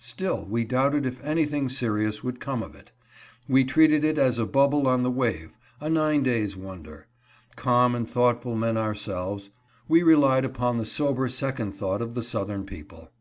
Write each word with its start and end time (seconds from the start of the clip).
Still 0.00 0.44
we 0.44 0.64
doubted 0.64 1.06
if 1.06 1.22
anything 1.22 1.68
serious 1.68 2.24
would 2.24 2.40
come 2.40 2.60
of 2.60 2.74
it. 2.74 2.90
We 3.48 3.62
treated 3.62 4.02
it 4.02 4.18
as 4.18 4.36
a 4.36 4.44
bubble 4.44 4.88
on 4.88 5.04
the 5.04 5.12
wave— 5.12 5.52
a 5.80 5.88
nine 5.88 6.24
days' 6.24 6.56
wonder. 6.56 7.06
Calm 7.54 7.94
and 7.94 8.10
thoughtful 8.10 8.56
men 8.56 8.76
ourselves, 8.76 9.50
we 9.86 10.02
relied 10.02 10.44
upon 10.44 10.78
the 10.78 10.86
sober 10.86 11.28
second 11.28 11.70
thought 11.70 12.02
of 12.02 12.14
the 12.16 12.24
southern 12.24 12.64
people. 12.64 13.12